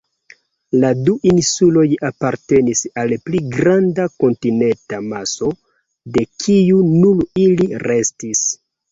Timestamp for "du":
1.07-1.13